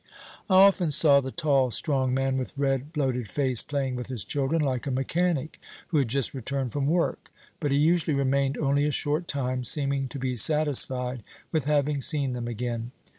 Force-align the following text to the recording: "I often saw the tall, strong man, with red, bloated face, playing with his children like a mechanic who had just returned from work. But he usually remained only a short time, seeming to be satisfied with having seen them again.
"I 0.49 0.55
often 0.55 0.89
saw 0.89 1.21
the 1.21 1.29
tall, 1.29 1.69
strong 1.69 2.11
man, 2.11 2.35
with 2.35 2.57
red, 2.57 2.91
bloated 2.91 3.27
face, 3.29 3.61
playing 3.61 3.95
with 3.95 4.07
his 4.07 4.23
children 4.23 4.59
like 4.59 4.87
a 4.87 4.89
mechanic 4.89 5.59
who 5.89 5.99
had 5.99 6.07
just 6.07 6.33
returned 6.33 6.71
from 6.71 6.87
work. 6.87 7.31
But 7.59 7.69
he 7.69 7.77
usually 7.77 8.17
remained 8.17 8.57
only 8.57 8.85
a 8.85 8.91
short 8.91 9.27
time, 9.27 9.63
seeming 9.63 10.07
to 10.07 10.17
be 10.17 10.35
satisfied 10.37 11.21
with 11.51 11.65
having 11.65 12.01
seen 12.01 12.33
them 12.33 12.47
again. 12.47 12.93